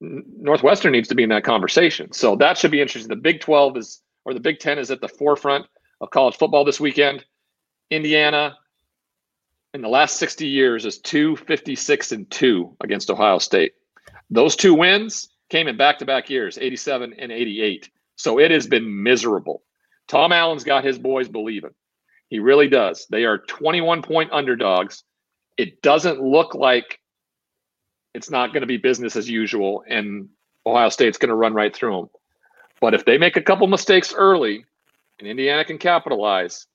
[0.00, 2.12] Northwestern needs to be in that conversation.
[2.12, 3.08] So that should be interesting.
[3.08, 5.64] The Big 12 is, or the Big 10 is at the forefront
[6.02, 7.24] of college football this weekend.
[7.90, 8.56] Indiana,
[9.74, 13.72] in the last 60 years is 256 and 2 against Ohio State.
[14.30, 17.90] Those two wins came in back to back years, 87 and 88.
[18.16, 19.62] So it has been miserable.
[20.08, 21.74] Tom Allen's got his boys believing.
[22.28, 23.06] He really does.
[23.10, 25.04] They are 21 point underdogs.
[25.56, 27.00] It doesn't look like
[28.14, 30.28] it's not going to be business as usual, and
[30.64, 32.10] Ohio State's going to run right through them.
[32.80, 34.64] But if they make a couple mistakes early
[35.18, 36.66] and Indiana can capitalize,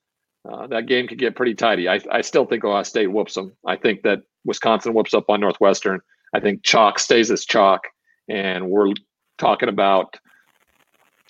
[0.50, 1.88] uh, that game could get pretty tidy.
[1.88, 3.54] I, I still think Ohio State whoops them.
[3.66, 6.02] I think that Wisconsin whoops up on Northwestern.
[6.34, 7.82] I think chalk stays as chalk,
[8.28, 8.94] and we're
[9.38, 10.18] talking about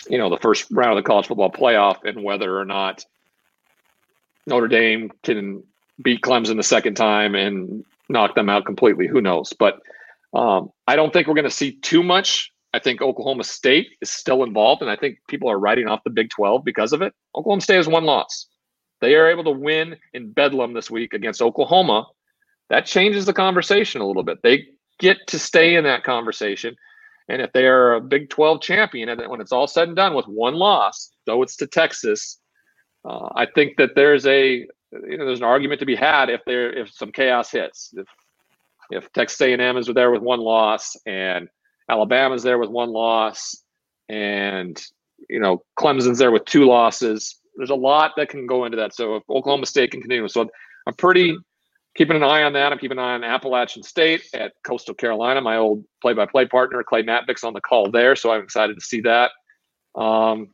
[0.10, 3.04] you know the first round of the college football playoff and whether or not
[4.48, 5.64] Notre Dame can
[6.02, 9.08] beat Clemson the second time and knock them out completely.
[9.08, 9.54] Who knows?
[9.58, 9.80] But
[10.34, 12.52] um, I don't think we're going to see too much.
[12.74, 16.10] I think Oklahoma State is still involved, and I think people are writing off the
[16.10, 17.14] Big 12 because of it.
[17.36, 18.48] Oklahoma State has one loss.
[19.02, 22.06] They are able to win in Bedlam this week against Oklahoma.
[22.70, 24.40] That changes the conversation a little bit.
[24.44, 24.68] They
[25.00, 26.76] get to stay in that conversation.
[27.28, 30.14] And if they are a Big 12 champion, and when it's all said and done
[30.14, 32.40] with one loss, though it's to Texas,
[33.04, 36.42] uh, I think that there's a you know there's an argument to be had if
[36.46, 37.94] there if some chaos hits.
[37.96, 38.08] If
[38.92, 41.48] if Texas A&M is there with one loss and
[41.90, 43.56] Alabama's there with one loss
[44.10, 44.82] and
[45.30, 48.94] you know Clemson's there with two losses, there's a lot that can go into that.
[48.94, 50.50] So if Oklahoma State can continue, so
[50.88, 51.38] I'm pretty
[51.96, 52.72] keeping an eye on that.
[52.72, 55.42] I'm keeping an eye on Appalachian State at Coastal Carolina.
[55.42, 59.02] My old play-by-play partner Clay Matvick's on the call there, so I'm excited to see
[59.02, 59.32] that.
[59.96, 60.50] Um,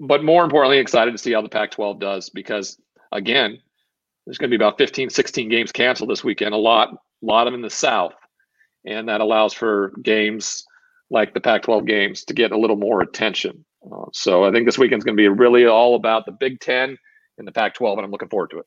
[0.00, 2.78] but more importantly, excited to see how the Pac-12 does because
[3.12, 3.58] again,
[4.26, 6.54] there's going to be about 15, 16 games canceled this weekend.
[6.54, 8.14] A lot, a lot of them in the South,
[8.86, 10.64] and that allows for games
[11.10, 13.64] like the Pac-12 games to get a little more attention.
[13.90, 16.96] Uh, so I think this weekend's going to be really all about the Big Ten
[17.38, 18.66] and the Pac-12, and I'm looking forward to it.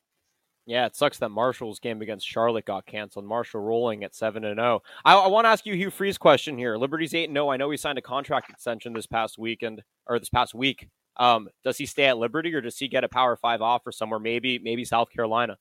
[0.67, 3.25] Yeah, it sucks that Marshall's game against Charlotte got canceled.
[3.25, 4.82] Marshall rolling at seven and zero.
[5.04, 6.75] I, I want to ask you Hugh Freeze question here.
[6.75, 7.49] Liberty's eight and zero.
[7.49, 10.88] I know he signed a contract extension this past weekend or this past week.
[11.17, 14.19] Um, does he stay at Liberty or does he get a Power Five offer somewhere?
[14.19, 15.58] Maybe maybe South Carolina.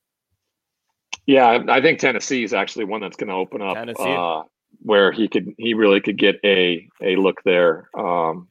[1.27, 4.43] Yeah, I think Tennessee is actually one that's going to open up uh,
[4.79, 7.89] where he could he really could get a a look there.
[7.97, 8.47] Um,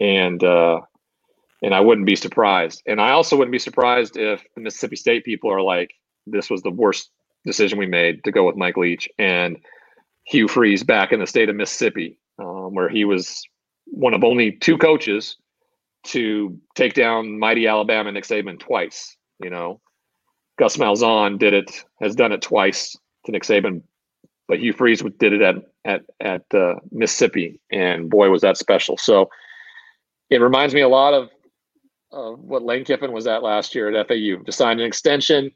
[0.00, 0.80] and uh,
[1.62, 2.82] and I wouldn't be surprised.
[2.86, 5.90] And I also wouldn't be surprised if the Mississippi State people are like,
[6.26, 7.10] this was the worst
[7.44, 9.56] decision we made to go with Mike Leach and
[10.24, 13.42] Hugh Freeze back in the state of Mississippi, um, where he was
[13.86, 15.36] one of only two coaches
[16.04, 19.16] to take down mighty Alabama Nick Saban twice.
[19.40, 19.80] You know,
[20.58, 23.82] Gus Malzahn did it, has done it twice to Nick Saban,
[24.46, 28.96] but Hugh Freeze did it at at at uh, Mississippi, and boy was that special.
[28.96, 29.30] So
[30.30, 31.30] it reminds me a lot of
[32.12, 34.42] uh, what Lane Kiffin was at last year at FAU.
[34.44, 35.50] Just signed an extension,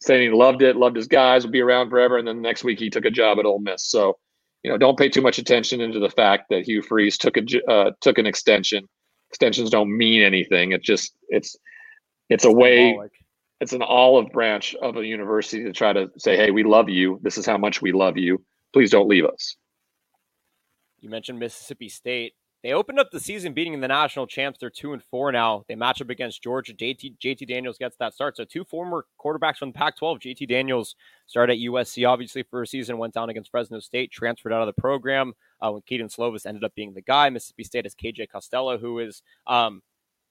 [0.00, 2.18] saying he loved it, loved his guys, would be around forever.
[2.18, 3.84] And then the next week he took a job at Ole Miss.
[3.84, 4.18] So,
[4.62, 7.70] you know, don't pay too much attention into the fact that Hugh Freeze took a
[7.70, 8.88] uh, took an extension.
[9.30, 10.72] Extensions don't mean anything.
[10.72, 11.56] It just it's
[12.28, 12.98] it's a way.
[13.60, 17.20] It's an olive branch of a university to try to say, "Hey, we love you.
[17.22, 18.42] This is how much we love you.
[18.72, 19.56] Please don't leave us."
[21.00, 22.34] You mentioned Mississippi State.
[22.62, 24.58] They opened up the season beating the national champs.
[24.58, 25.64] They're two and four now.
[25.68, 26.74] They match up against Georgia.
[26.74, 28.36] JT, JT Daniels gets that start.
[28.36, 30.20] So two former quarterbacks from the Pac-12.
[30.20, 30.94] JT Daniels
[31.26, 34.66] started at USC, obviously for a season, went down against Fresno State, transferred out of
[34.74, 35.32] the program.
[35.62, 37.28] Uh, when Kedon Slovis ended up being the guy.
[37.30, 39.82] Mississippi State has KJ Costello, who is um,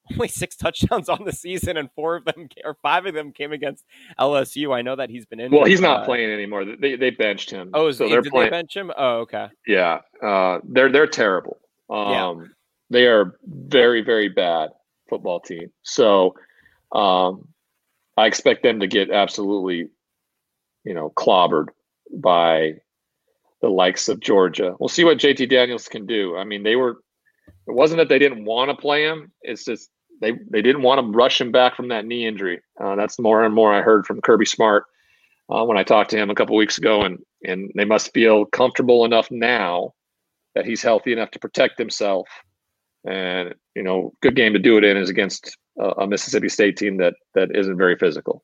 [0.11, 3.51] only six touchdowns on the season, and four of them or five of them came
[3.51, 3.85] against
[4.19, 4.75] LSU.
[4.75, 5.51] I know that he's been in.
[5.51, 6.65] Well, he's not uh, playing anymore.
[6.65, 7.71] They they benched him.
[7.73, 8.47] Oh, so they're did playing.
[8.47, 8.91] they bench him?
[8.97, 9.47] Oh, okay.
[9.67, 11.57] Yeah, uh, they're they're terrible.
[11.89, 12.47] Um, yeah.
[12.91, 14.69] They are very, very bad
[15.09, 15.71] football team.
[15.83, 16.35] So
[16.91, 17.47] um,
[18.17, 19.89] I expect them to get absolutely,
[20.83, 21.67] you know, clobbered
[22.11, 22.75] by
[23.61, 24.75] the likes of Georgia.
[24.79, 26.35] We'll see what JT Daniels can do.
[26.37, 27.01] I mean, they were.
[27.67, 29.31] It wasn't that they didn't want to play him.
[29.41, 29.89] It's just
[30.21, 32.61] they they didn't want to rush him back from that knee injury.
[32.81, 34.85] Uh, that's more and more I heard from Kirby Smart
[35.49, 38.45] uh, when I talked to him a couple weeks ago, and and they must feel
[38.45, 39.93] comfortable enough now
[40.55, 42.27] that he's healthy enough to protect himself
[43.05, 46.77] and you know, good game to do it in is against a, a Mississippi State
[46.77, 48.43] team that that isn't very physical.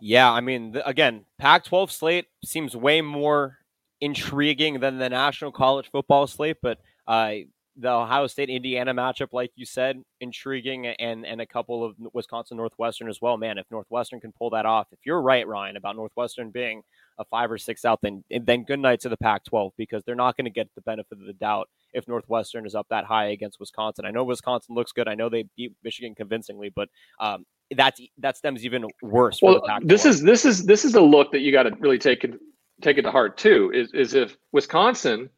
[0.00, 3.58] Yeah, I mean, again, Pac-12 slate seems way more
[4.00, 7.34] intriguing than the National College Football slate, but uh,
[7.76, 12.56] the Ohio State Indiana matchup, like you said, intriguing, and and a couple of Wisconsin
[12.58, 13.36] Northwestern as well.
[13.36, 16.82] Man, if Northwestern can pull that off, if you're right, Ryan, about Northwestern being
[17.18, 20.36] a five or six out, then then good night to the Pac-12 because they're not
[20.36, 23.60] going to get the benefit of the doubt if Northwestern is up that high against
[23.60, 24.04] Wisconsin.
[24.04, 25.08] I know Wisconsin looks good.
[25.08, 26.88] I know they beat Michigan convincingly, but
[27.20, 27.44] um,
[27.76, 29.40] that's that stems even worse.
[29.42, 32.24] Well, this is this is this is a look that you got to really take
[32.24, 32.34] it
[32.80, 33.70] take it to heart too.
[33.74, 35.30] Is is if Wisconsin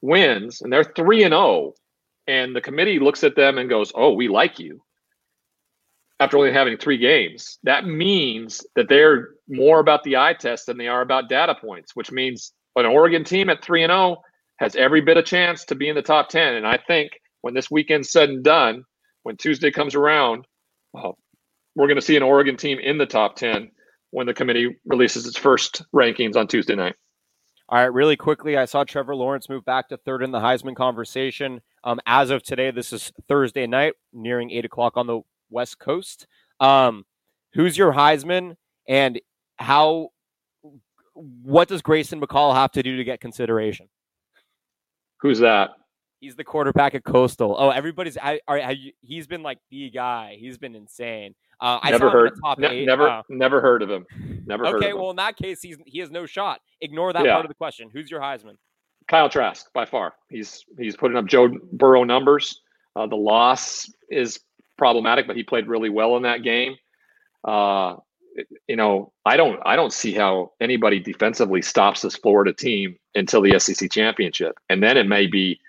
[0.00, 1.74] wins and they're three and zero, oh,
[2.26, 4.82] and the committee looks at them and goes, "Oh, we like you."
[6.20, 10.76] After only having three games, that means that they're more about the eye test than
[10.76, 14.22] they are about data points, which means an Oregon team at three and zero oh
[14.58, 16.54] has every bit of chance to be in the top 10.
[16.54, 18.84] And I think when this weekend's said and done,
[19.22, 20.46] when Tuesday comes around,
[20.92, 23.70] we're going to see an Oregon team in the top 10
[24.10, 26.94] when the committee releases its first rankings on Tuesday night.
[27.70, 30.74] All right, really quickly, I saw Trevor Lawrence move back to third in the Heisman
[30.74, 31.60] conversation.
[31.84, 35.20] Um, as of today, this is Thursday night, nearing eight o'clock on the
[35.50, 36.26] West Coast.
[36.60, 37.04] Um,
[37.52, 38.56] who's your Heisman,
[38.88, 39.20] and
[39.56, 40.10] how?
[41.14, 43.88] What does Grayson McCall have to do to get consideration?
[45.20, 45.70] Who's that?
[46.20, 47.56] He's the quarterback at Coastal.
[47.58, 48.18] Oh, everybody's.
[48.18, 50.36] I, I, he's been like the guy.
[50.38, 51.34] He's been insane.
[51.60, 52.32] Uh, I never heard.
[52.42, 52.86] top ne- eight.
[52.86, 54.06] Never, uh, never heard of him.
[54.46, 54.98] Never heard okay, of him.
[54.98, 56.60] well in that case, he's he has no shot.
[56.80, 57.32] Ignore that Yeah.
[57.32, 57.90] part of the question.
[57.92, 58.56] Who's your Heisman?
[59.08, 60.14] Kyle Trask by far.
[60.28, 62.60] He's he's putting up Joe Burrow numbers.
[62.96, 64.40] Uh, the loss is
[64.80, 66.74] problematic, but he played really well in that game.
[67.44, 67.96] Uh,
[68.66, 73.42] you know, I don't I don't see how anybody defensively stops this Florida team until
[73.42, 75.60] the SEC championship, and then it may be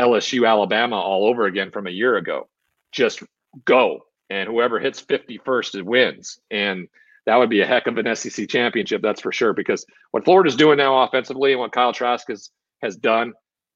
[0.00, 2.48] LSU Alabama all over again from a year ago.
[2.92, 3.22] Just
[3.64, 6.88] go, and whoever hits 50 first wins, and
[7.26, 9.52] that would be a heck of an SEC championship, that's for sure.
[9.52, 12.50] Because what Florida's doing now offensively and what Kyle Trask has
[12.82, 13.32] has done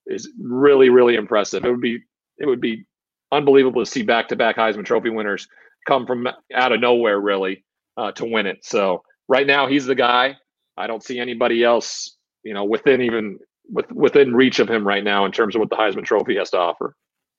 [0.06, 1.64] is really really impressive.
[1.64, 2.00] It would be
[2.38, 2.84] it would be
[3.32, 5.48] unbelievable to see back to back Heisman Trophy winners
[5.86, 7.64] come from out of nowhere really
[7.96, 8.64] uh, to win it.
[8.64, 10.36] So right now he's the guy.
[10.76, 13.38] I don't see anybody else you know within even
[13.70, 16.50] with within reach of him right now in terms of what the Heisman Trophy has
[16.50, 16.96] to offer.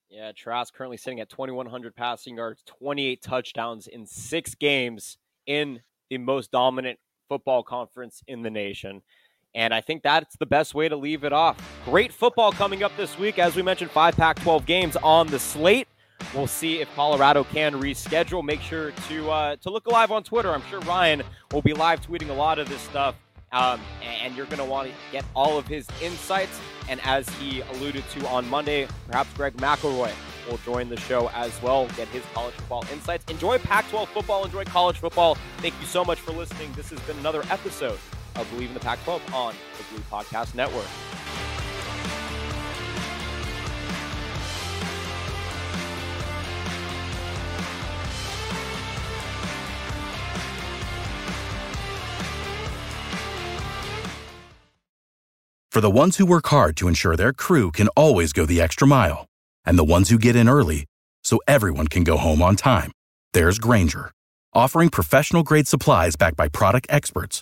[0.10, 5.18] Yeah, Trask currently sitting at 2,100 passing yards, 28 touchdowns in six games
[5.48, 5.80] in
[6.10, 9.02] the most dominant football conference in the nation.
[9.54, 11.58] And I think that's the best way to leave it off.
[11.86, 13.38] Great football coming up this week.
[13.38, 15.88] As we mentioned, five Pac 12 games on the slate.
[16.34, 18.44] We'll see if Colorado can reschedule.
[18.44, 20.52] Make sure to uh, to look alive on Twitter.
[20.52, 23.16] I'm sure Ryan will be live tweeting a lot of this stuff.
[23.52, 26.58] Um, and you're going to want to get all of his insights.
[26.88, 30.12] And as he alluded to on Monday, perhaps Greg McElroy
[30.50, 33.30] will join the show as well, get his college football insights.
[33.30, 35.36] Enjoy Pac 12 football, enjoy college football.
[35.58, 36.72] Thank you so much for listening.
[36.74, 38.00] This has been another episode
[38.36, 40.88] of Believe in the Pac 12 on the Blue Podcast Network.
[55.72, 58.86] For the ones who work hard to ensure their crew can always go the extra
[58.86, 59.28] mile,
[59.64, 60.86] and the ones who get in early
[61.24, 62.92] so everyone can go home on time,
[63.32, 64.12] there's Grainger,
[64.54, 67.42] offering professional grade supplies backed by product experts